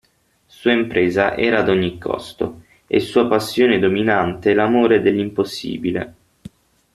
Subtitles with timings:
[0.47, 6.15] Sua impresa era ad ogni costo e sua passione dominante l'amore dell'impossibile.